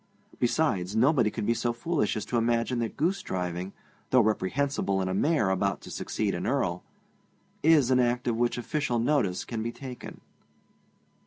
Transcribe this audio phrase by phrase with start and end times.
[0.39, 3.71] Besides, nobody could be so foolish as to imagine that goosedriving,
[4.09, 6.83] though reprehensible in a Mayor about to succeed an Earl,
[7.61, 10.19] is an act of which official notice can be taken.